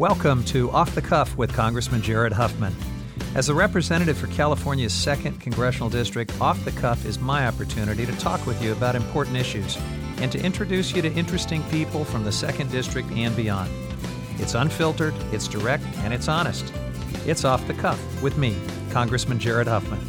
[0.00, 2.74] Welcome to Off the Cuff with Congressman Jared Huffman.
[3.34, 8.12] As a representative for California's 2nd Congressional District, Off the Cuff is my opportunity to
[8.16, 9.76] talk with you about important issues
[10.16, 13.70] and to introduce you to interesting people from the 2nd District and beyond.
[14.38, 16.72] It's unfiltered, it's direct, and it's honest.
[17.26, 18.56] It's Off the Cuff with me,
[18.92, 20.00] Congressman Jared Huffman.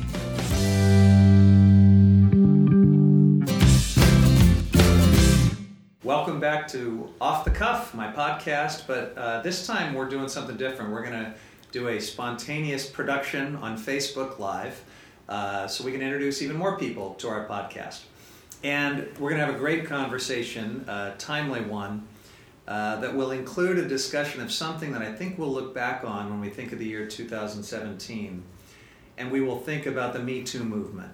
[6.62, 10.92] Back to Off the Cuff, my podcast, but uh, this time we're doing something different.
[10.92, 11.34] We're going to
[11.72, 14.84] do a spontaneous production on Facebook Live
[15.28, 18.02] uh, so we can introduce even more people to our podcast.
[18.64, 22.08] And we're going to have a great conversation, a timely one,
[22.68, 26.30] uh, that will include a discussion of something that I think we'll look back on
[26.30, 28.44] when we think of the year 2017.
[29.18, 31.12] And we will think about the Me Too movement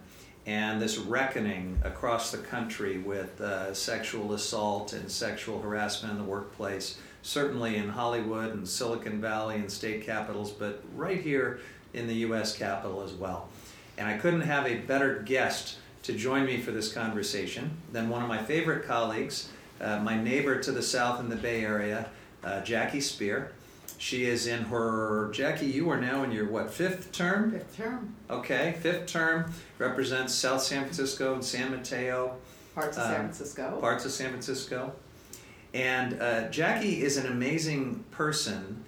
[0.47, 6.23] and this reckoning across the country with uh, sexual assault and sexual harassment in the
[6.23, 11.59] workplace, certainly in Hollywood and Silicon Valley and state capitals, but right here
[11.93, 12.57] in the U.S.
[12.57, 13.49] Capitol as well.
[13.97, 18.21] And I couldn't have a better guest to join me for this conversation than one
[18.21, 19.49] of my favorite colleagues,
[19.81, 22.09] uh, my neighbor to the south in the Bay Area,
[22.45, 23.49] uh, Jackie Speier.
[23.97, 27.51] She is in her, Jackie, you are now in your what, fifth term?
[27.51, 28.15] Fifth term.
[28.29, 32.35] Okay, fifth term, represents South San Francisco and San Mateo.
[32.75, 33.77] Parts of San um, Francisco.
[33.81, 34.93] Parts of San Francisco.
[35.73, 38.83] And uh, Jackie is an amazing person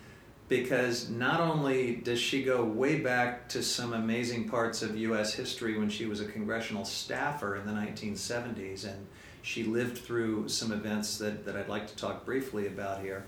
[0.48, 5.34] because not only does she go way back to some amazing parts of U.S.
[5.34, 9.08] history when she was a congressional staffer in the 1970s, and
[9.44, 13.26] she lived through some events that, that I'd like to talk briefly about here.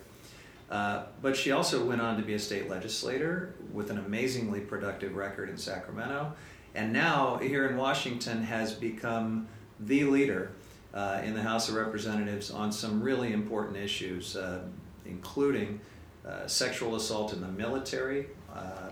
[0.72, 5.16] Uh, but she also went on to be a state legislator with an amazingly productive
[5.16, 6.32] record in Sacramento,
[6.74, 9.50] and now here in Washington has become
[9.82, 10.52] the leader
[10.94, 14.62] uh, in the House of Representatives on some really important issues, uh,
[15.06, 15.82] including
[16.26, 18.92] uh, sexual assault in the military, uh,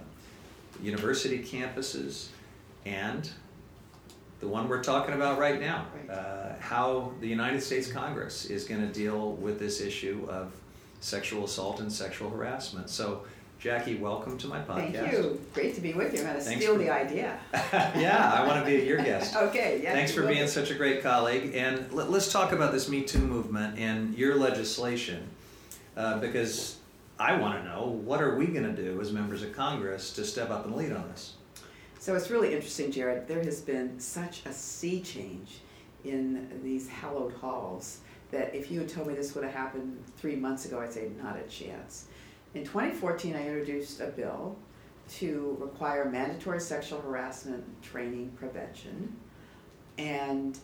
[0.82, 2.28] university campuses,
[2.86, 3.30] and
[4.42, 5.86] the one we're talking about right now
[6.60, 10.52] how the United States Congress is going to deal with this issue of
[11.00, 12.90] sexual assault and sexual harassment.
[12.90, 13.24] So,
[13.60, 14.94] Jackie, welcome to my podcast.
[14.94, 15.42] Thank you.
[15.54, 16.20] Great to be with you.
[16.20, 17.38] I'm going to steal for, the idea.
[17.54, 19.36] yeah, I want to be your guest.
[19.36, 19.92] okay, yeah.
[19.92, 21.54] Thanks for being such a great colleague.
[21.56, 25.28] And let, us talk about this Me Too movement and your legislation,
[25.98, 26.78] uh, because
[27.20, 30.24] I want to know what are we going to do as members of Congress to
[30.24, 31.34] step up and lead on this.
[32.00, 33.28] So it's really interesting, Jared.
[33.28, 35.60] There has been such a sea change
[36.06, 38.00] in these hallowed halls
[38.32, 41.10] that if you had told me this would have happened three months ago, I'd say
[41.22, 42.08] not a chance.
[42.54, 44.56] In 2014, I introduced a bill
[45.18, 49.16] to require mandatory sexual harassment training prevention,
[49.98, 50.58] and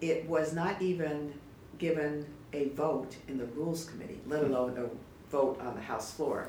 [0.00, 1.34] it was not even
[1.78, 4.52] given a vote in the Rules Committee, let hmm.
[4.52, 6.48] alone a vote on the House floor.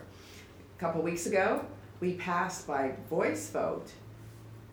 [0.78, 1.66] A couple weeks ago,
[2.00, 3.92] we passed by voice vote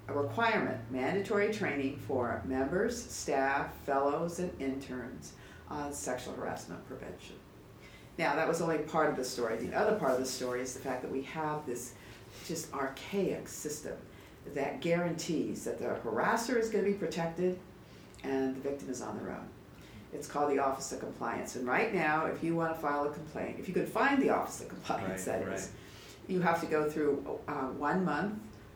[0.06, 5.33] a requirement, mandatory training for members, staff, fellows, and interns
[5.75, 7.37] on sexual harassment prevention.
[8.17, 9.57] Now, that was only part of the story.
[9.57, 11.95] The other part of the story is the fact that we have this
[12.47, 13.97] just archaic system
[14.55, 17.59] that guarantees that the harasser is going to be protected
[18.23, 19.49] and the victim is on their own.
[20.12, 21.57] It's called the Office of Compliance.
[21.57, 24.31] And right now, if you want to file a complaint, if you could find the
[24.31, 25.59] Office of Compliance, right, that right.
[25.59, 25.73] is,
[26.29, 28.35] you have to go through uh, one month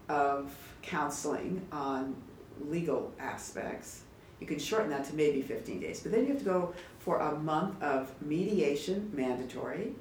[0.08, 2.16] of counseling on
[2.60, 4.02] legal aspects
[4.40, 6.00] you can shorten that to maybe 15 days.
[6.00, 9.92] But then you have to go for a month of mediation, mandatory,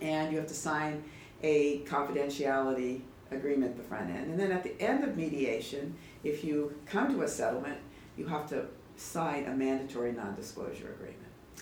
[0.00, 1.04] and you have to sign
[1.42, 4.30] a confidentiality agreement at the front end.
[4.30, 5.94] And then at the end of mediation,
[6.24, 7.78] if you come to a settlement,
[8.16, 8.66] you have to
[8.96, 11.18] sign a mandatory non disclosure agreement.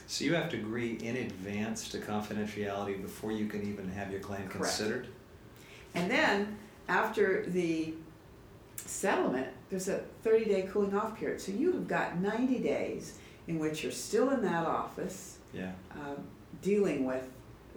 [0.06, 4.20] So you have to agree in advance to confidentiality before you can even have your
[4.20, 4.76] claim Correct.
[4.76, 5.08] considered?
[5.94, 6.56] And then
[6.88, 7.94] after the
[8.88, 11.40] settlement, there's a 30 day cooling off period.
[11.40, 15.72] So you have got 90 days in which you're still in that office yeah.
[15.92, 16.18] Um,
[16.62, 17.24] dealing with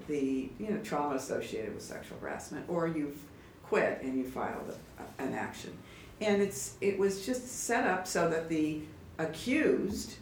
[0.07, 3.17] the you know trauma associated with sexual harassment, or you've
[3.63, 5.77] quit and you filed a, a, an action.
[6.21, 8.81] And it's it was just set up so that the
[9.17, 10.15] accused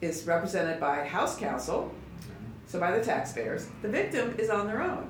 [0.00, 1.94] is represented by House counsel,
[2.66, 3.68] so by the taxpayers.
[3.82, 5.08] The victim is on their own.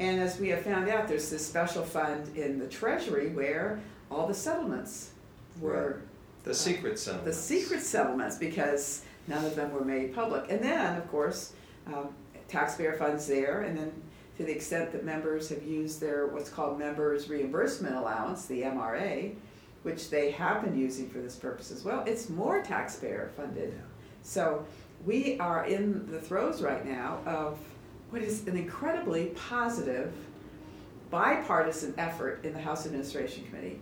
[0.00, 3.78] And as we have found out, there's this special fund in the Treasury where
[4.10, 5.10] all the settlements
[5.60, 6.02] were
[6.44, 7.36] the uh, secret settlements.
[7.36, 10.50] The secret settlements because none of them were made public.
[10.50, 11.52] And then, of course,
[11.86, 12.10] um,
[12.48, 13.92] taxpayer funds there, and then
[14.36, 19.34] to the extent that members have used their what's called members reimbursement allowance, the MRA,
[19.82, 23.72] which they have been using for this purpose as well, it's more taxpayer funded.
[23.74, 23.82] Yeah.
[24.22, 24.66] So
[25.04, 27.58] we are in the throes right now of
[28.10, 30.12] what is an incredibly positive
[31.10, 33.80] bipartisan effort in the House Administration Committee.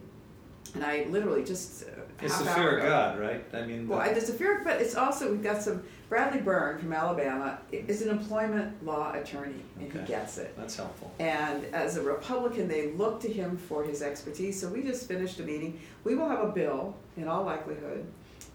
[0.75, 1.87] And I literally just uh,
[2.23, 3.45] It's the fear of God, right?
[3.53, 5.83] I mean, Well, there's a fear, but it's also we've got some.
[6.09, 10.01] Bradley Byrne from Alabama is an employment law attorney, and Okay.
[10.01, 10.55] he gets it.
[10.59, 11.11] that's helpful.
[11.19, 14.61] And as a Republican, they look to him for his expertise.
[14.61, 15.81] So we just finished a meeting.
[16.05, 18.07] We will have a bill, in all likelihood,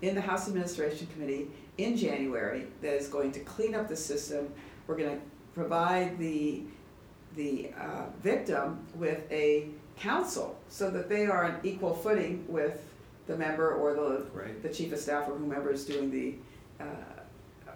[0.04, 1.48] in the House Administration Committee
[1.80, 4.52] in January that is going to clean up the system.
[4.86, 5.22] We're going to
[5.56, 6.62] provide the
[7.36, 9.68] the uh, victim with a
[10.00, 12.84] counsel so that they are on equal footing with
[13.28, 14.62] the member or the Right.
[14.64, 16.36] the chief of staff or whomever is doing the
[16.80, 16.86] uh,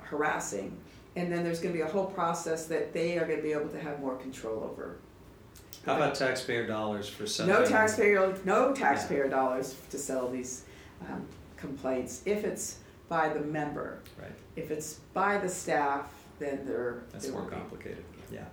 [0.03, 0.77] harassing.
[1.15, 3.51] And then there's going to be a whole process that they are going to be
[3.51, 4.95] able to have more control over.
[5.85, 7.53] How about taxpayer dollars for something?
[7.53, 10.63] No taxpayer, no taxpayer dollars to settle these
[11.09, 11.25] um,
[11.57, 12.21] complaints.
[12.25, 12.77] If it's
[13.09, 14.31] by the member, Right.
[14.55, 16.07] if it's by the staff,
[16.39, 17.01] then they're.
[17.11, 18.03] That's more will be- complicated.
[18.31, 18.45] Yeah.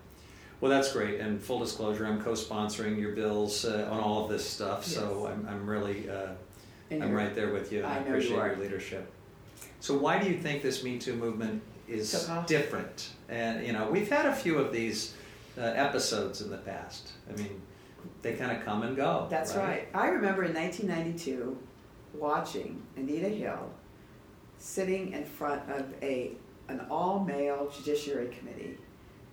[0.61, 1.21] Well, that's great.
[1.21, 5.47] And full disclosure, I'm co-sponsoring your bills uh, on all of this stuff, so I'm,
[5.49, 6.31] I'm really uh,
[6.91, 7.79] I'm right there with you.
[7.79, 9.13] and I I know you appreciate your leadership.
[9.81, 12.47] So why do you think this Me Too movement is off?
[12.47, 13.11] different?
[13.29, 15.15] And you know, we've had a few of these
[15.57, 17.13] uh, episodes in the past.
[17.33, 17.61] I mean,
[18.23, 19.27] they kind of come and go.
[19.31, 19.89] That's right.
[19.95, 21.57] I remember in 1992
[22.15, 23.71] watching Anita Hill
[24.59, 26.33] sitting in front of a
[26.69, 28.77] an all male judiciary committee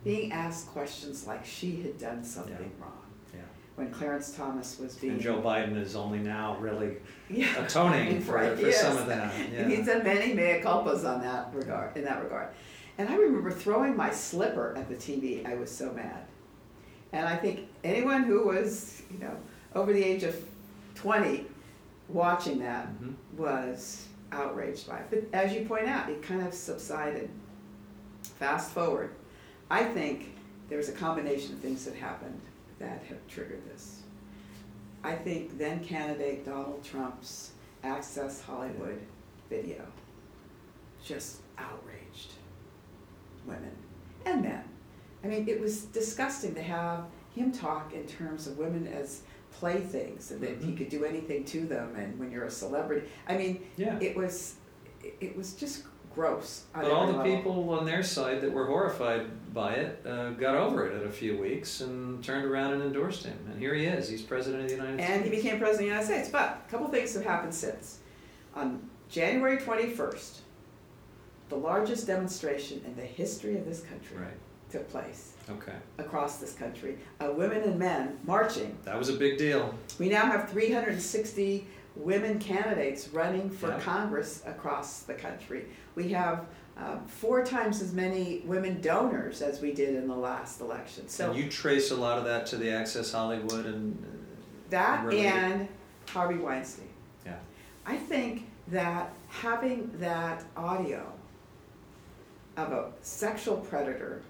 [0.06, 2.84] being asked questions like she had done something Yeah.
[2.86, 3.02] wrong.
[3.34, 3.40] Yeah.
[3.76, 6.98] When Clarence Thomas was being And Joe Biden is only now really
[7.30, 9.34] yeah, atoning for, Right, for some of that.
[9.34, 9.96] And he's Yeah.
[9.96, 12.50] done many mea culpas on that regard, in that regard.
[13.00, 15.44] And I remember throwing my slipper at the TV.
[15.46, 16.24] I was so mad.
[17.12, 19.36] And I think anyone who was, you know,
[19.74, 20.36] over the age of
[20.94, 21.48] 20
[22.10, 23.16] watching that Mhm.
[23.36, 25.06] was outraged by it.
[25.10, 27.30] But as you point out, it kind of subsided.
[28.40, 29.12] Fast forward,
[29.70, 30.36] I think
[30.70, 32.40] there's a combination of things that happened
[32.80, 34.02] that have triggered this.
[35.04, 37.52] I think then candidate Donald Trump's
[37.84, 39.00] Access Hollywood
[39.50, 39.86] video
[41.04, 42.34] just outraged
[43.46, 43.72] women
[44.26, 44.64] and men.
[45.24, 49.22] I mean, it was disgusting to have him talk in terms of women as
[49.52, 50.78] playthings and that he Mhm.
[50.78, 53.08] could do anything to them and when you're a celebrity.
[53.28, 53.98] I mean, Yeah.
[54.00, 54.56] it was
[55.22, 55.84] it was just
[56.16, 56.64] gross.
[56.74, 57.36] But all the level.
[57.38, 61.12] people on their side that were horrified by it uh, got over it in a
[61.12, 63.38] few weeks and turned around and endorsed him.
[63.52, 64.10] And here he is.
[64.10, 65.12] He's president of the United States.
[65.12, 66.30] And he became president of the United States.
[66.30, 68.00] But a couple things have happened since.
[68.56, 70.40] On January 21st,
[71.50, 74.34] the largest demonstration in the history of this country Right.
[74.72, 75.76] took place Okay.
[76.00, 76.98] across this country.
[77.20, 78.76] Uh, women and men marching.
[78.84, 79.76] That was a big deal.
[80.00, 83.80] We now have 360 women candidates running for Yeah.
[83.80, 85.66] Congress across the country.
[85.96, 86.46] We have
[86.78, 91.08] um, four times as many women donors as we did in the last election.
[91.08, 93.98] So and you trace a lot of that to the Access Hollywood and.
[94.04, 94.08] uh,
[94.72, 95.68] That related- and
[96.10, 96.90] Harvey Weinstein.
[97.26, 97.38] Yeah.
[97.86, 101.06] I think that having that audio
[102.58, 104.22] of a sexual predator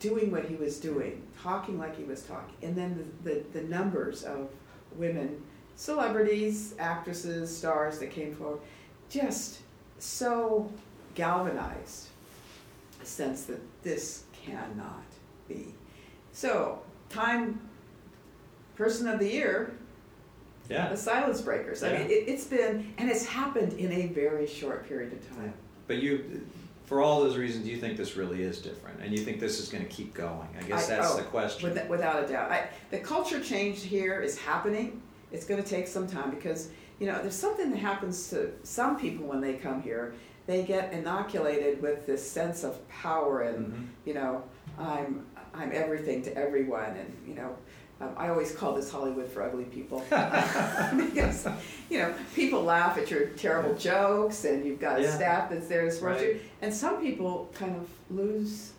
[0.00, 3.62] doing what he was doing, talking like he was talking, and then the, the, the
[3.68, 4.50] numbers of
[4.96, 5.42] women,
[5.76, 8.60] celebrities, actresses, stars that came forward,
[9.08, 9.60] just
[9.98, 10.70] so
[11.14, 12.08] galvanized
[13.00, 15.04] a sense that this cannot
[15.48, 15.66] be.
[16.32, 17.60] So, Time
[18.74, 19.72] Person of the Year
[20.68, 20.88] Yeah.
[20.88, 21.82] the silence breakers.
[21.82, 25.54] I mean, it, it's been, and it's happened in a very short period of time.
[25.86, 26.44] But you,
[26.86, 29.68] for all those reasons, you think this really is different, and you think this is
[29.68, 30.48] going to keep going.
[30.58, 31.72] I guess I- that's oh, the question.
[31.72, 32.50] With, without a doubt.
[32.50, 35.00] I, the culture change here is happening.
[35.36, 38.98] It's going to take some time because, you know, there's something that happens to some
[38.98, 40.14] people when they come here.
[40.46, 43.86] They get inoculated with this sense of power and, Mhm.
[44.06, 44.42] you know,
[44.78, 46.96] I'm, I'm everything to everyone.
[46.96, 47.54] And, you know,
[48.00, 49.98] um, I always call this Hollywood for ugly people.
[50.08, 51.46] because,
[51.90, 55.14] you know, people laugh at your terrible jokes and you've got a Yeah.
[55.16, 56.40] staff that's there to support you.
[56.62, 58.72] And some people kind of lose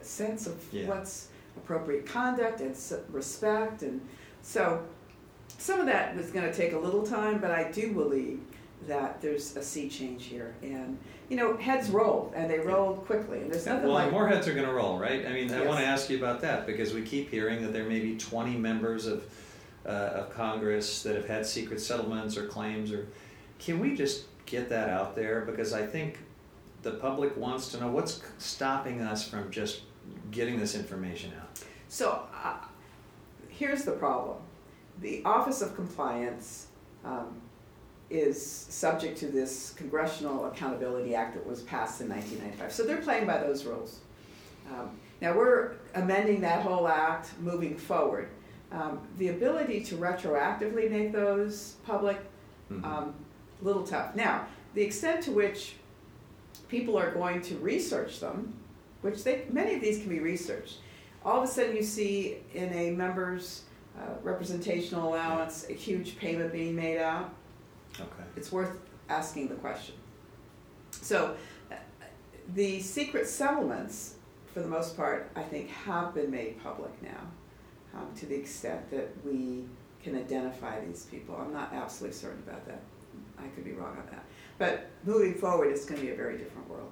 [0.00, 0.86] a sense of Yeah.
[0.86, 2.76] what's appropriate conduct and
[3.10, 3.82] respect.
[3.82, 4.00] And
[4.42, 4.80] so
[5.58, 8.40] some of that was going to take a little time, but I do believe
[8.86, 10.54] that there's a sea change here.
[10.62, 10.98] And,
[11.30, 13.40] you know, heads roll, and they rolled quickly.
[13.40, 14.12] And there's nothing Well, like.
[14.12, 15.24] more heads are going to roll, right?
[15.26, 15.66] I mean, I Yes.
[15.66, 18.56] want to ask you about that because we keep hearing that there may be 20
[18.56, 19.24] members of,
[19.86, 22.92] uh, of Congress that have had secret settlements or claims.
[22.92, 23.06] Or
[23.58, 25.42] can we just get that out there?
[25.42, 26.18] Because I think
[26.82, 29.80] the public wants to know what's stopping us from just
[30.30, 31.58] getting this information out.
[31.88, 32.56] So uh,
[33.48, 34.36] here's the problem
[35.00, 36.68] the Office of Compliance
[37.04, 37.40] um,
[38.10, 42.72] is subject to this Congressional Accountability Act that was passed in 1995.
[42.72, 44.00] So they're playing by those rules.
[44.72, 48.28] Um, now we're amending that whole act moving forward.
[48.72, 52.18] Um, the ability to retroactively make those public,
[52.70, 52.84] Mhm.
[52.84, 53.14] um,
[53.62, 54.14] little tough.
[54.16, 55.76] Now, the extent to which
[56.68, 58.54] people are going to research them,
[59.02, 60.78] which they many of these can be researched.
[61.24, 63.62] All of a sudden, you see in a member's
[63.98, 67.32] uh, representational allowance a huge payment being made out.
[68.00, 68.24] okay.
[68.36, 69.94] It's worth asking the question.
[70.90, 71.36] So,
[71.70, 71.76] uh,
[72.54, 74.14] the secret settlements,
[74.52, 77.20] for the most part, I think have been made public now,
[77.94, 79.64] um, to the extent that we
[80.02, 81.36] can identify these people.
[81.36, 82.80] I'm not absolutely certain about that.
[83.38, 84.24] I could be wrong on that.
[84.58, 86.90] But moving forward, it's going to be a very different world.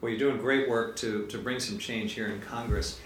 [0.00, 2.98] Well, you're doing great work to, to bring some change here in Congress.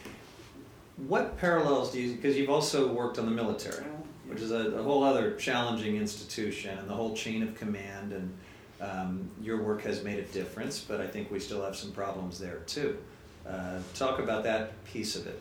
[0.96, 3.84] What parallels do you, because you've also worked on the military,
[4.26, 8.34] which is a, a whole other challenging institution and the whole chain of command, and
[8.80, 12.38] um, your work has made a difference, but I think we still have some problems
[12.38, 12.98] there too.
[13.46, 15.40] Uh, talk about that piece of it.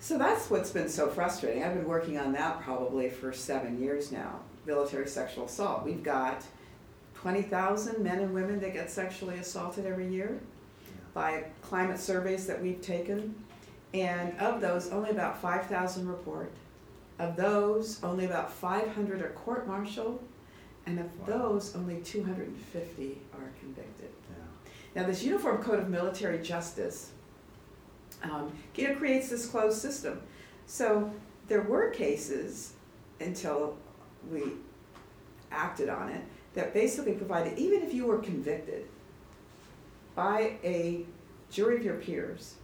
[0.00, 1.64] So that's what's been so frustrating.
[1.64, 5.84] I've been working on that probably for seven years now military sexual assault.
[5.84, 6.44] We've got
[7.14, 10.38] 20,000 men and women that get sexually assaulted every year
[11.14, 13.34] by climate surveys that we've taken.
[13.94, 16.52] And of those, only about 5,000 report.
[17.18, 20.22] Of those, only about 500 are court martialed.
[20.86, 21.26] And of Wow.
[21.26, 24.10] those, only 250 are convicted.
[24.30, 24.72] Yeah.
[25.02, 27.10] Now, this Uniform Code of Military Justice,
[28.22, 30.22] um, you know, creates this closed system.
[30.66, 31.10] So
[31.46, 32.72] there were cases
[33.20, 33.76] until
[34.30, 34.42] we
[35.50, 36.22] acted on it
[36.54, 38.86] that basically provided, even if you were convicted
[40.14, 41.04] by a
[41.50, 42.54] jury of your peers,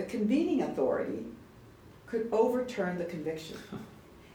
[0.00, 1.26] the convening authority
[2.06, 3.56] could overturn the conviction.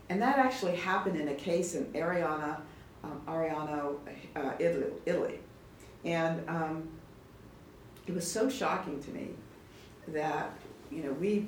[0.07, 2.62] And that actually happened in a case in Ariana,
[3.03, 3.95] um, Aviano,
[4.36, 5.39] uh, Italy, Italy.
[6.03, 6.88] And um,
[8.05, 9.29] it was so shocking to me
[10.10, 10.51] that,
[10.91, 11.48] you know, we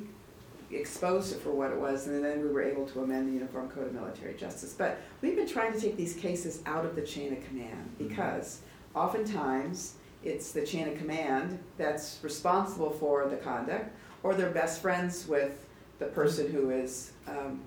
[0.72, 3.70] exposed it for what it was, and then we were able to amend the Uniform
[3.70, 4.74] Code of Military Justice.
[4.76, 8.62] But we've been trying to take these cases out of the chain of command because
[8.96, 15.28] oftentimes it's the chain of command that's responsible for the conduct, or they're best friends
[15.28, 15.66] with
[16.00, 17.62] the person who is um,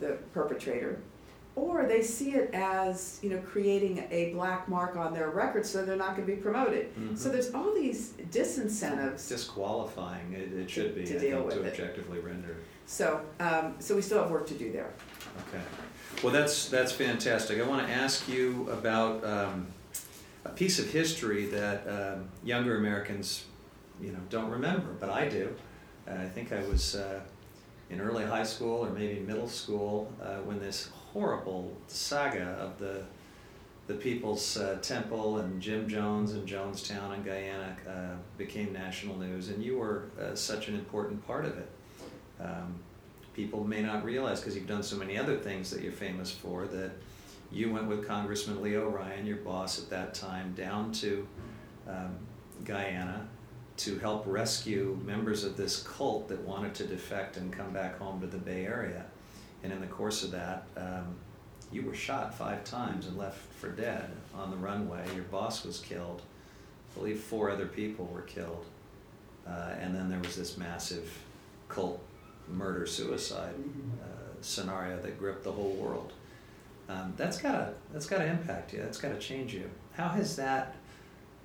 [0.00, 0.98] the perpetrator,
[1.56, 5.84] or they see it as you know creating a black mark on their record, so
[5.84, 6.88] they're not going to be promoted.
[7.16, 7.32] So Mhm.
[7.32, 9.28] there's all these disincentives.
[9.28, 11.70] Disqualifying, it, it should be, To deal think, to with it.
[11.72, 12.56] objectively render.
[12.86, 14.90] So um, so we still have work to do there.
[15.48, 15.62] Okay.
[16.22, 17.60] Well, that's that's fantastic.
[17.60, 19.66] I want to ask you about um,
[20.44, 23.44] a piece of history that um, younger Americans,
[24.00, 25.54] you know, don't remember, but I do.
[26.06, 27.20] Uh, I think I was uh,
[27.90, 33.04] in early high school or maybe middle school uh, when this horrible saga of the
[33.86, 39.48] the People's uh, Temple and Jim Jones and Jonestown and Guyana uh, became national news,
[39.48, 41.70] and you were such an important part of it.
[42.38, 42.74] Um,
[43.32, 46.66] people may not realize because you've done so many other things that you're famous for
[46.66, 46.90] that
[47.50, 51.26] you went with Congressman Leo Ryan, your boss at that time, down to
[51.88, 52.14] um,
[52.64, 53.26] Guyana
[53.78, 58.20] to help rescue members of this cult that wanted to defect and come back home
[58.20, 59.04] to the Bay Area.
[59.62, 61.16] And in the course of that, um,
[61.70, 65.04] you were shot five times and left for dead on the runway.
[65.14, 66.22] Your boss was killed.
[66.90, 68.64] I believe four other people were killed.
[69.46, 71.10] Uh, and then there was this massive
[71.68, 72.02] cult
[72.48, 73.54] murder suicide
[74.02, 76.12] uh, scenario that gripped the whole world.
[76.88, 78.80] Um, that's gotta that's gotta impact you.
[78.80, 79.70] That's gotta change you.
[79.92, 80.74] How has that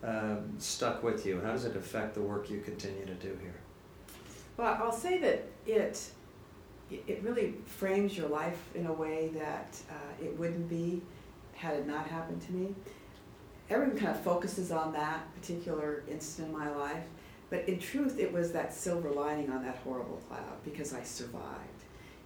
[0.03, 1.39] um, stuck with you?
[1.41, 3.55] How does it affect the work you continue to do here?
[4.57, 6.09] Well, I'll say that it
[7.07, 11.01] it really frames your life in a way that uh, it wouldn't be
[11.55, 12.75] had it not happened to me.
[13.69, 17.03] Everyone kind of focuses on that particular instant in my life,
[17.49, 21.69] but in truth, it was that silver lining on that horrible cloud because I survived.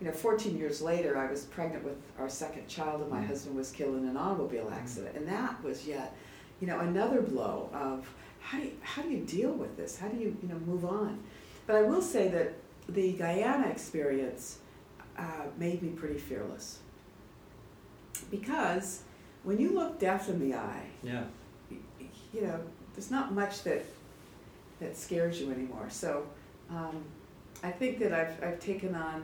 [0.02, 3.28] You know, 14 years later, I was pregnant with our second child, and my Mhm.
[3.28, 6.14] husband was killed in an automobile accident, and that was yet,
[6.60, 8.08] you know, another blow of
[8.40, 9.98] how do you, how do you deal with this?
[10.00, 11.20] How do you you know move on?
[11.66, 12.54] But I will say that
[12.88, 14.60] the Guyana experience
[15.18, 15.24] uh,
[15.58, 16.80] made me pretty fearless.
[18.32, 19.02] Because
[19.44, 21.24] when you look death in the eye, Yeah.
[22.34, 22.60] you know,
[22.94, 23.86] there's not much that
[24.80, 25.88] that scares you anymore.
[25.90, 26.28] So
[26.70, 27.04] um,
[27.64, 29.24] I think that I've, I've taken on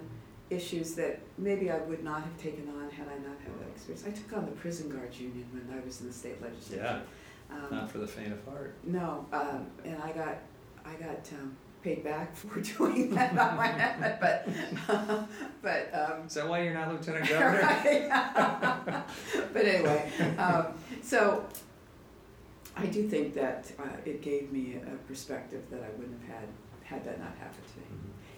[0.54, 4.06] issues that maybe I would not have taken on had I not had that experience.
[4.08, 7.02] I took on the prison guards union when I was in the state legislature.
[7.50, 7.56] Yeah.
[7.56, 8.74] Um, Not for the faint of heart.
[8.84, 10.38] no, um, and I got,
[10.86, 14.48] I got um, paid back for doing that on my head, but,
[15.62, 17.62] but, um, Is that why you're not lieutenant governor?
[17.62, 19.04] right.
[19.54, 20.68] but anyway, um,
[21.04, 21.46] so
[22.76, 26.48] I do think that uh, it gave me a perspective that I wouldn't have had
[26.84, 27.86] had that not happened to me.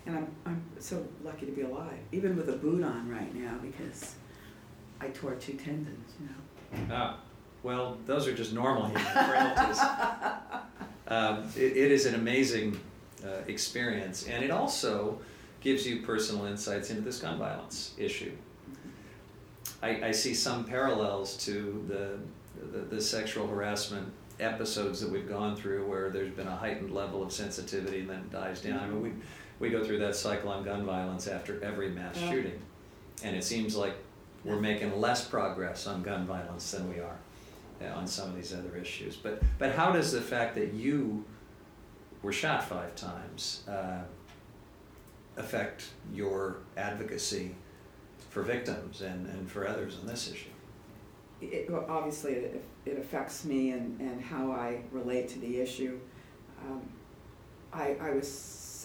[0.06, 3.58] And I'm, I'm so lucky to be alive, even with a boot on right now
[3.62, 4.16] because
[5.02, 6.96] I tore two tendons, you know.
[6.96, 7.20] Ah,
[7.64, 9.80] well, those are just normal human frailties.
[11.08, 12.80] um, it, it is an amazing
[13.24, 15.20] uh, experience, and it also
[15.62, 18.32] gives you personal insights into this gun violence issue.
[19.82, 22.20] I, I see some parallels to the,
[22.72, 27.24] the, the sexual harassment episodes that we've gone through where there's been a heightened level
[27.24, 28.80] of sensitivity and then it dies down.
[28.80, 29.12] I mean, we,
[29.60, 32.30] we go through that cycle on gun violence after every mass Yeah.
[32.32, 32.62] shooting.
[33.24, 33.96] And it seems like
[34.44, 37.18] we're making less progress on gun violence than we are
[37.82, 39.16] uh, on some of these other issues.
[39.16, 41.24] But, but how does the fact that you
[42.22, 44.02] were shot five times uh,
[45.38, 47.56] affect your advocacy
[48.30, 50.50] for victims and, and for others on this issue?
[51.42, 56.00] it, well, obviously it, it affects me and, and how I relate to the issue.
[56.62, 56.82] Um,
[57.74, 58.30] I, I was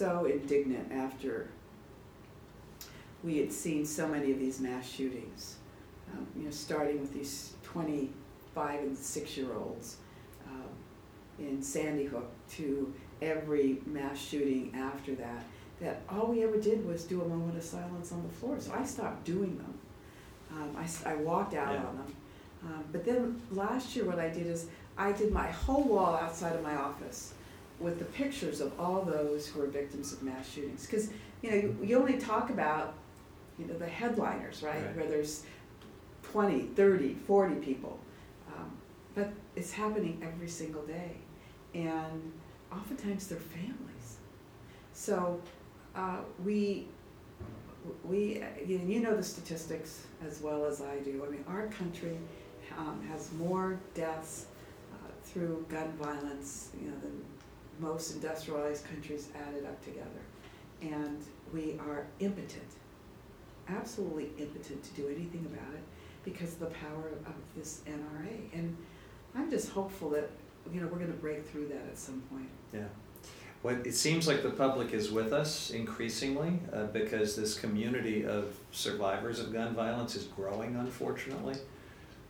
[0.01, 1.47] so indignant after
[3.23, 5.57] we had seen so many of these mass shootings,
[6.11, 9.97] um, you know, starting with these 25 and 6 year olds
[10.47, 10.63] um,
[11.37, 12.91] in Sandy Hook to
[13.21, 15.43] every mass shooting after that,
[15.79, 18.59] that all we ever did was do a moment of silence on the floor.
[18.59, 19.73] So I stopped doing them.
[20.51, 21.85] Um, I, I walked out Yeah.
[21.85, 22.15] on them.
[22.65, 24.65] Um, but then last year, what I did is
[24.97, 27.35] I did my whole wall outside of my office
[27.81, 30.85] with the pictures of all those who are victims of mass shootings.
[30.85, 31.09] Because
[31.41, 32.93] you know you, you only talk about
[33.57, 34.83] you know the headliners, right?
[34.85, 34.95] Right.
[34.95, 35.43] Where there's
[36.23, 37.99] 20, 30, 40 people,
[38.55, 38.71] um,
[39.15, 41.17] but it's happening every single day,
[41.73, 42.31] and
[42.71, 44.17] oftentimes they're families.
[44.93, 45.41] So
[45.95, 46.87] uh, we
[48.03, 51.23] we you know, you know the statistics as well as I do.
[51.25, 52.17] I mean, our country
[52.77, 54.45] um, has more deaths
[54.93, 57.23] uh, through gun violence, you know, than
[57.81, 60.05] most industrialized countries added up together,
[60.81, 61.17] and
[61.53, 62.71] we are impotent,
[63.67, 65.83] absolutely impotent to do anything about it
[66.23, 68.53] because of the power of this NRA.
[68.53, 68.77] And
[69.35, 70.29] I'm just hopeful that
[70.71, 72.49] you know we're going to break through that at some point.
[72.71, 72.85] Yeah.
[73.63, 78.55] Well, it seems like the public is with us increasingly uh, because this community of
[78.71, 81.55] survivors of gun violence is growing, unfortunately.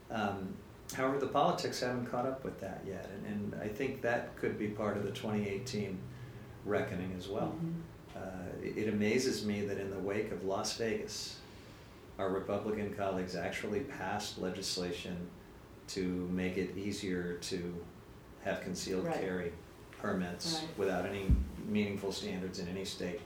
[0.10, 0.56] Um,
[0.94, 4.58] however, the politics haven't caught up with that yet, and, and I think that could
[4.60, 5.98] be part of the 2018
[6.66, 7.56] reckoning as well.
[7.64, 7.74] Mhm.
[8.16, 8.20] Uh,
[8.64, 11.38] it, it amazes me that in the wake of Las Vegas,
[12.20, 15.16] our Republican colleagues actually passed legislation
[15.88, 17.74] to make it easier to
[18.44, 19.20] have concealed Right.
[19.22, 19.52] carry
[20.02, 20.78] permits Right.
[20.78, 21.28] without any
[21.68, 23.22] meaningful standards in any state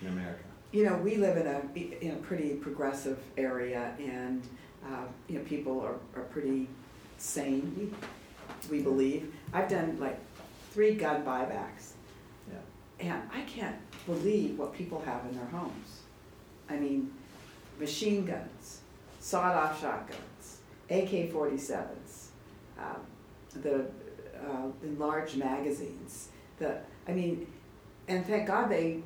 [0.00, 0.44] in America.
[0.72, 4.46] You know, we live in a in a pretty progressive area, and
[4.86, 6.68] uh, you know, people are, are pretty
[7.20, 7.74] sane.
[8.70, 9.32] We we believe.
[9.52, 10.18] I've done like
[10.72, 11.92] three gun buybacks,
[12.50, 12.58] Yeah.
[13.10, 16.00] and I can't believe what people have in their homes.
[16.68, 17.10] I mean,
[17.78, 18.80] machine guns,
[19.20, 20.58] sawed-off shotguns,
[20.90, 22.26] AK-47s,
[22.78, 23.00] um,
[23.62, 23.86] the
[24.46, 26.28] uh, enlarged magazines.
[26.58, 26.78] The
[27.08, 27.46] I mean,
[28.08, 29.02] and thank God they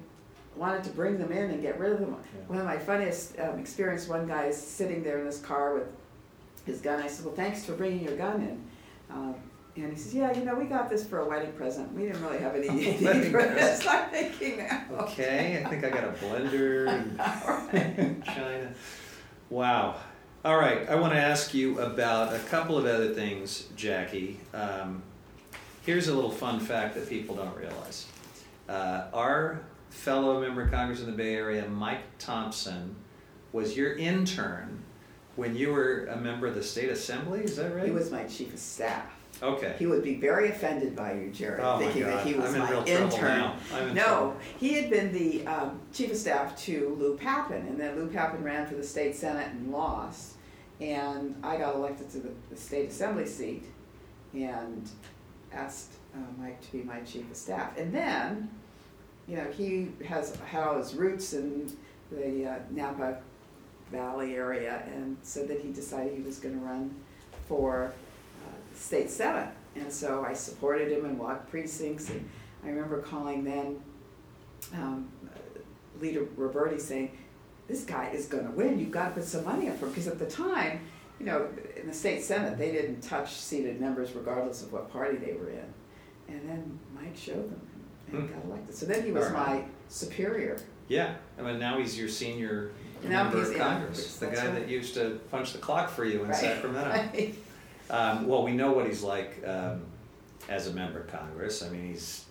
[0.56, 2.14] wanted to bring them in and get rid of them.
[2.16, 2.40] Yeah.
[2.48, 5.88] One of my funniest um, experience, one guy is sitting there in his car with
[6.64, 7.00] his gun.
[7.02, 8.64] I said, "Well, thanks for bringing your gun in."
[9.10, 9.34] Um,
[9.76, 11.92] and he says, "Yeah, you know, we got this for a wedding present.
[11.92, 13.56] We didn't really have any need Wedding for present.
[13.56, 16.86] this." I'm thinking, Okay, I think I got a blender
[17.74, 18.72] in China.
[19.50, 19.96] Wow.
[20.44, 24.38] All right, I want to ask you about a couple of other things, Jackie.
[24.52, 25.02] Um,
[25.86, 28.06] here's a little fun fact that people don't realize.
[28.68, 32.94] Uh, our fellow member of Congress in the Bay Area, Mike Thompson,
[33.52, 34.82] was your intern
[35.36, 37.40] when you were a member of the state assembly.
[37.40, 37.84] Is that right?
[37.86, 39.04] He was my chief of staff.
[39.42, 39.74] Okay.
[39.78, 42.74] He would be very offended by you, Jerry, oh thinking that he was I'm in
[42.74, 43.52] my intern.
[43.88, 44.36] in No, trouble.
[44.60, 48.42] he had been the um, chief of staff to Lou Papan, and then Lou Papan
[48.44, 50.34] ran for the state senate and lost.
[50.80, 53.64] And I got elected to the, the state assembly seat,
[54.32, 54.88] and
[55.52, 57.76] asked uh, Mike to be my chief of staff.
[57.76, 58.48] And then,
[59.28, 61.70] you know, he has had all his roots in
[62.12, 63.18] the uh, Napa
[63.94, 66.94] Valley area, and so that he decided he was going to run
[67.48, 67.92] for
[68.44, 69.50] uh, state senate.
[69.76, 72.10] And so I supported him and walked precincts.
[72.10, 72.28] And
[72.64, 73.80] I remember calling then
[74.74, 75.08] um,
[76.00, 77.16] Leader Roberti saying,
[77.68, 78.78] "This guy is going to win.
[78.78, 80.80] You've got to put some money up for him." Because at the time,
[81.20, 81.48] you know,
[81.80, 85.50] in the state senate, they didn't touch seated members regardless of what party they were
[85.50, 85.74] in.
[86.28, 87.60] And then Mike showed them
[88.12, 88.34] and Hmm.
[88.34, 88.74] got elected.
[88.74, 89.66] So then he was right.
[89.88, 90.58] Superior.
[90.88, 94.54] Yeah, I mean now he's your senior Now member he's- of Congress, the guy right.
[94.54, 96.36] that used to punch the clock for you in Right.
[96.36, 96.90] Sacramento.
[97.14, 97.34] Right.
[97.90, 99.82] Um, well, we know what he's like um,
[100.48, 101.62] as a member of Congress.
[101.62, 102.24] I mean, he's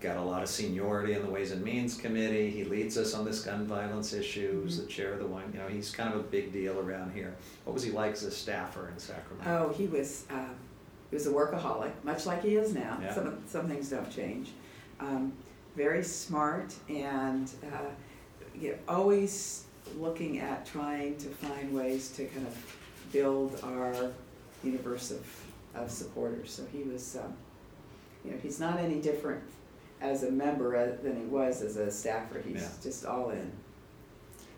[0.00, 2.48] got a lot of seniority in the Ways and Means Committee.
[2.50, 4.64] He leads us on this gun violence issue.
[4.64, 5.44] He's the chair of the one.
[5.52, 7.34] You know, he's kind of a big deal around here.
[7.64, 9.68] What was he like as a staffer in Sacramento?
[9.68, 10.54] Oh, he was, um,
[11.10, 12.98] he was a workaholic, much like he is now.
[13.02, 13.14] Yeah.
[13.14, 14.48] Some, some things don't change.
[14.98, 15.34] Um,
[15.76, 17.90] very smart and, uh,
[18.58, 19.64] yeah, always
[19.98, 22.76] looking at trying to find ways to kind of
[23.12, 24.10] build our
[24.62, 25.24] universe of,
[25.74, 26.50] of supporters.
[26.50, 27.32] So he was, um,
[28.24, 29.42] you know, he's not any different
[30.00, 32.40] as a member than he was as a staffer.
[32.46, 32.68] He's Yeah.
[32.82, 33.50] just all in.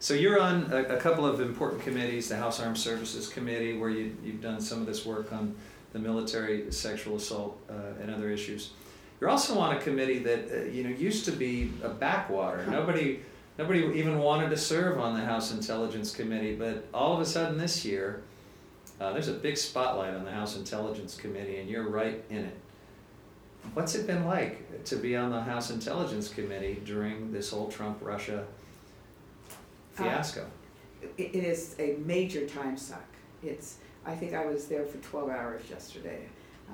[0.01, 3.90] So you're on a, a couple of important committees, the House Armed Services Committee, where
[3.90, 5.55] you, you've done some of this work on
[5.92, 8.70] the military sexual assault uh, and other issues.
[9.23, 12.67] You're also on a committee that uh, you know used to be a backwater.
[12.67, 13.21] Nobody,
[13.57, 17.57] nobody even wanted to serve on the House Intelligence Committee, but all of a sudden
[17.57, 18.25] this year,
[19.01, 22.57] uh, there's a big spotlight on the House Intelligence Committee, and you're right in it.
[23.75, 27.99] What's it been like to be on the House Intelligence Committee during this whole Trump
[28.01, 28.45] Russia
[29.93, 30.45] fiasco?
[31.01, 33.07] it, it is a major time suck.
[33.45, 36.27] It's, I think I was there for twelve hours yesterday.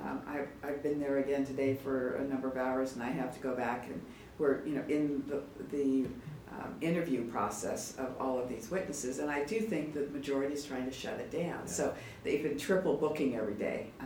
[0.04, 3.34] Um, I've, I've been there again today for a number of hours and I have
[3.34, 4.00] to go back and
[4.38, 6.06] we're, you know, in the, the,
[6.50, 9.18] um, interview process of all of these witnesses.
[9.18, 11.66] And I do think the majority is trying to shut it down.
[11.68, 14.04] So they've been triple booking every day, uh,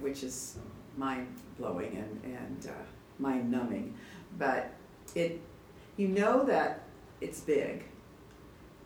[0.00, 0.56] which is
[0.96, 1.26] mind
[1.58, 2.82] blowing and, and, uh,
[3.18, 3.94] mind numbing.
[4.38, 4.72] But
[5.14, 5.40] it,
[5.96, 6.84] you know that
[7.20, 7.84] it's big.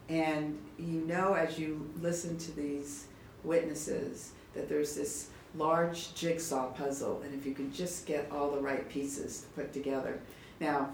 [0.09, 3.07] And you know, as you listen to these
[3.45, 8.61] witnesses, that there's this large jigsaw puzzle, and if you can just get all the
[8.61, 10.19] right pieces to put together.
[10.61, 10.91] Now,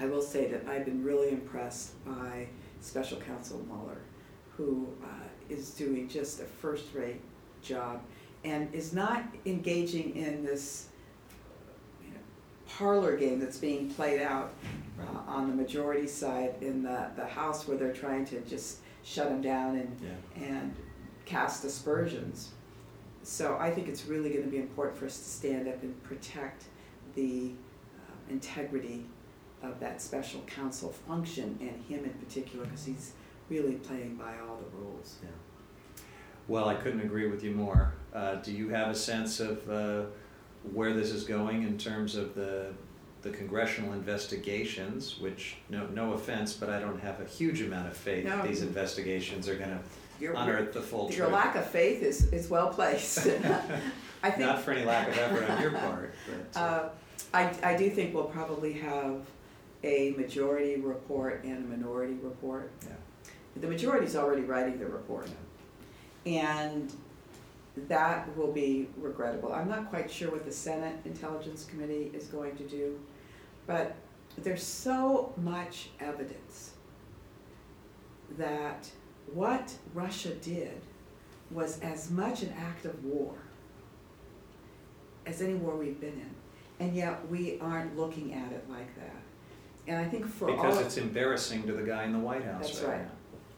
[0.00, 2.46] I will say that I've been really impressed by
[2.80, 3.98] Special Counsel Mueller,
[4.56, 5.08] who uh,
[5.48, 7.20] is doing just a first rate
[7.62, 8.00] job
[8.44, 10.88] and is not engaging in this
[12.02, 12.20] you know,
[12.68, 14.52] parlor game that's being played out
[15.00, 19.28] uh, on the majority side in the, the House where they're trying to just shut
[19.28, 20.44] him down and, Yeah.
[20.46, 20.74] and
[21.24, 22.50] cast aspersions.
[23.26, 26.66] So I think it's really gonna be important for us to stand up and protect
[27.16, 27.50] the
[27.98, 29.04] uh, integrity
[29.64, 33.12] of that special counsel function and him in particular, because he's
[33.50, 35.16] really playing by all the rules.
[35.24, 35.30] Yeah.
[36.46, 37.94] Well, I couldn't agree with you more.
[38.14, 40.04] Uh, do you have a sense of uh,
[40.72, 42.72] where this is going in terms of the
[43.22, 45.18] the congressional investigations?
[45.18, 48.46] Which, no, no offense, but I don't have a huge amount of faith that No.
[48.46, 49.80] these investigations are going to
[50.20, 51.32] Your, unearth the full your truth.
[51.32, 53.18] lack of faith is, is well placed.
[54.22, 56.14] I think Not for any lack of effort on your part,
[56.54, 56.88] but uh, Uh,
[57.34, 59.20] I, I do think we'll probably have
[59.84, 62.70] a majority report and a minority report.
[62.82, 62.94] yeah.
[63.60, 65.28] The majority is already writing the report,
[66.24, 66.92] and
[67.88, 69.52] that will be regrettable.
[69.52, 72.98] I'm not quite sure what the Senate Intelligence Committee is going to do,
[73.66, 73.94] but
[74.38, 76.72] there's so much evidence
[78.38, 78.88] that
[79.32, 80.80] what Russia did
[81.50, 83.34] was as much an act of war
[85.26, 86.30] as any war we've been in,
[86.84, 89.16] and yet we aren't looking at it like that.
[89.88, 92.66] And I think for all because it's embarrassing to the guy in the White House
[92.68, 93.02] That's right, right.
[93.02, 93.10] now,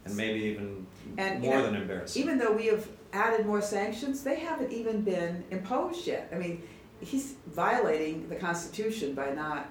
[0.05, 2.23] and maybe even And, you more know, than embarrassing.
[2.23, 6.31] even though we have added more sanctions, they haven't even been imposed yet.
[6.33, 6.63] I mean,
[7.01, 9.71] he's violating the Constitution by not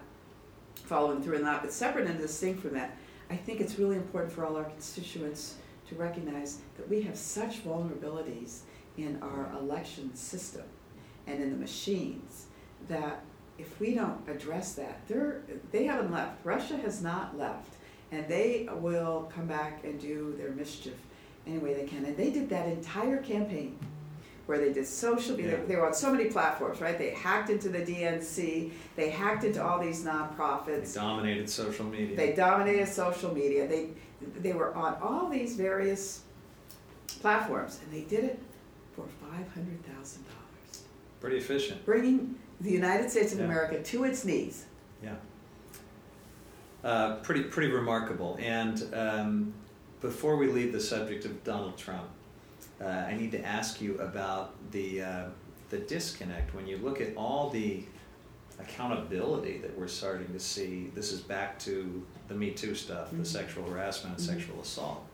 [0.86, 2.96] following through and not, but separate and distinct from that,
[3.30, 5.56] I think it's really important for all our constituents
[5.90, 8.60] to recognize that we have such vulnerabilities
[8.98, 10.64] in our election system
[11.28, 12.46] and in the machines
[12.88, 13.24] that
[13.58, 16.46] if we don't address that, they're, they haven't left.
[16.46, 17.74] Russia has not left.
[18.12, 20.94] And they will come back and do their mischief
[21.46, 22.06] any way they can.
[22.06, 23.78] And they did that entire campaign
[24.46, 25.60] where they did social media.
[25.60, 25.66] Yeah.
[25.66, 26.98] They were on so many platforms, right?
[26.98, 28.72] They hacked into the DNC.
[28.96, 30.94] They hacked into all these they nonprofits.
[30.94, 32.16] dominated social media.
[32.16, 33.68] They dominated social media.
[33.68, 33.90] They
[34.40, 36.22] they were on all these various
[37.22, 38.40] platforms, and they did it
[38.96, 40.84] for five hundred thousand dollars,
[41.22, 41.86] Pretty efficient.
[41.86, 43.46] bringing the United States of Yeah.
[43.46, 44.66] America to its knees.
[45.04, 45.16] Yeah.
[46.84, 48.38] Uh, pretty pretty remarkable.
[48.42, 49.54] And um,
[50.02, 52.08] before we leave the subject of Donald Trump,
[52.82, 55.24] uh, I need to ask you about the uh,
[55.70, 57.84] the disconnect when you look at all the
[58.60, 60.92] accountability that we're starting to see.
[60.96, 63.26] This is back to the Me Too stuff, the Mhm.
[63.26, 64.34] sexual harassment, and Mhm.
[64.34, 65.06] sexual assault.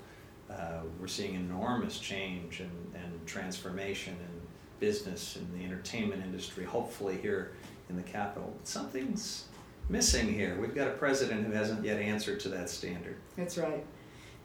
[0.50, 4.42] Uh, we're seeing enormous change and, and transformation in
[4.80, 6.64] business in the entertainment industry.
[6.66, 7.52] Hopefully here
[7.90, 9.46] in the capital, something's
[9.90, 10.60] missing here.
[10.60, 13.16] We've got a president who hasn't yet answered to that standard.
[13.36, 13.84] That's right.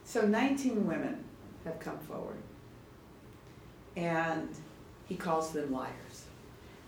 [0.05, 1.25] So 19 women
[1.65, 2.39] have come forward,
[3.97, 4.49] and
[5.07, 6.25] he calls them liars.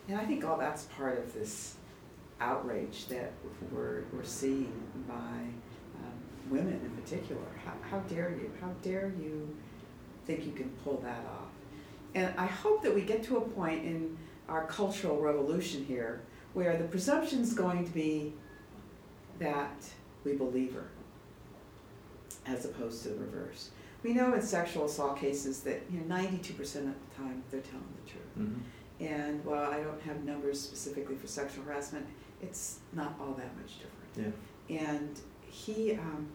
[0.09, 1.75] And I think all that's part of this
[2.41, 3.33] outrage that
[3.71, 4.73] we're, we're seeing
[5.09, 6.13] by um,
[6.49, 7.43] women in particular.
[7.65, 8.51] How, how dare you?
[8.61, 9.57] How dare you
[10.27, 11.51] think you can pull that off?
[12.15, 14.17] And I hope that we get to a point in
[14.49, 16.23] our cultural revolution here
[16.55, 18.33] where the presumption is going to be
[19.39, 19.85] that
[20.25, 20.89] we believe her
[22.47, 23.71] as opposed to the reverse.
[24.03, 27.95] We know in sexual assault cases that you know 92% of the time they're telling
[28.05, 28.39] the truth.
[28.39, 29.05] Mm-hmm.
[29.05, 32.07] And while I don't have numbers specifically for sexual harassment,
[32.43, 34.35] it's not all that much different.
[34.69, 34.79] Yeah.
[34.89, 35.19] And
[35.51, 36.29] he, um,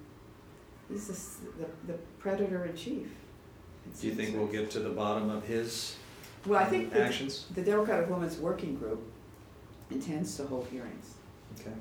[0.90, 3.08] he's this, the, the predator in chief.
[4.00, 5.96] Do you think we'll get to the bottom of his
[6.46, 7.46] Well, I think actions?
[7.54, 9.02] the Democratic Women's Working Group
[9.92, 11.14] intends to hold hearings.
[11.60, 11.72] Okay.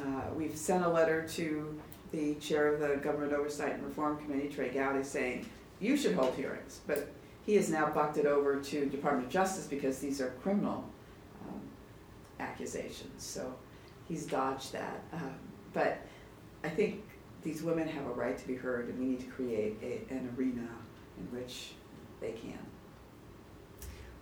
[0.00, 1.78] Uh, we've sent a letter to
[2.12, 5.46] the chair of the Government Oversight and Reform Committee, Trey Gowdy, saying,
[5.80, 6.80] you should hold hearings.
[6.86, 7.08] But
[7.44, 10.90] he has now bucked it over to Department of Justice because these are criminal um,
[12.40, 13.22] accusations.
[13.22, 13.54] So
[14.08, 15.02] he's dodged that.
[15.12, 15.34] Um,
[15.72, 15.98] but
[16.64, 17.02] I think
[17.42, 20.34] these women have a right to be heard, and we need to create a, an
[20.36, 20.68] arena
[21.18, 21.72] in which
[22.20, 22.58] they can.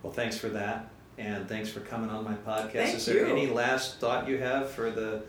[0.03, 2.71] Well, thanks for that, and thanks for coming on my podcast.
[2.73, 3.31] Thank Is there you.
[3.31, 5.23] any last thought you have for the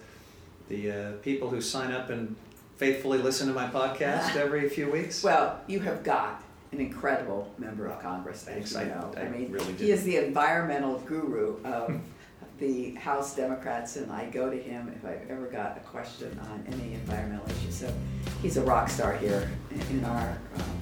[0.68, 2.34] the uh, people who sign up and
[2.76, 5.22] faithfully listen to my podcast every few weeks?
[5.22, 9.14] Well, you have got an incredible member of Congress, Thanks, you I- know.
[9.16, 11.98] I mean, really he is the environmental guru of
[12.58, 16.64] the House Democrats, and I go to him if I've ever got a question on
[16.72, 17.70] any environmental issue.
[17.70, 17.92] So
[18.40, 19.50] he's a rock star here
[19.90, 20.78] in, our um,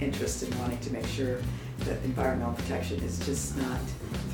[0.00, 1.40] interest in wanting to make sure
[1.80, 3.80] that environmental protection is just not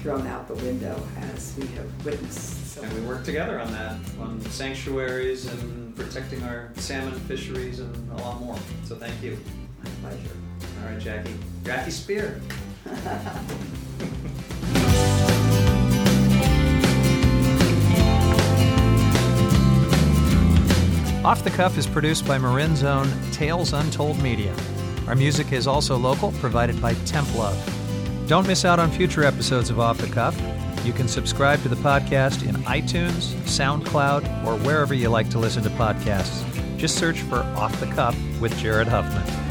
[0.03, 1.01] thrown out the window
[1.33, 2.75] as we have witnessed.
[2.75, 8.11] So And we work together on that, on sanctuaries and protecting our salmon fisheries and
[8.13, 8.59] a lot more.
[8.85, 9.39] So thank you.
[9.83, 10.37] my pleasure.
[10.83, 11.35] All right, Jackie.
[11.65, 12.41] Jackie Speier.
[21.27, 24.55] Off the Cuff is produced by Marin's own Tales Untold Media.
[25.09, 27.59] Our music is also local, provided by Temp Love.
[28.29, 30.41] Don't miss out on future episodes of Off the Cuff.
[30.85, 35.65] You can subscribe to the podcast in iTunes, SoundCloud, or wherever you like to listen
[35.65, 36.47] to podcasts.
[36.77, 39.46] Just search for Off the Cuff with Jared Huffman.